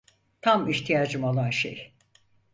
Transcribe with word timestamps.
Tam 0.41 0.69
ihtiyacım 0.69 1.23
olan 1.23 1.49
şey. 1.49 1.93